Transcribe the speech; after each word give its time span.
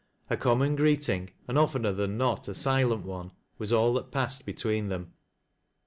A 0.31 0.35
common 0.35 0.75
greeting, 0.75 1.29
and 1.47 1.59
oftener 1.59 1.91
than 1.91 2.17
not, 2.17 2.47
a 2.47 2.55
silent 2.55 3.05
one, 3.05 3.33
was 3.59 3.71
all 3.71 3.93
that 3.93 4.09
passed 4.09 4.47
between 4.47 4.89
them. 4.89 5.13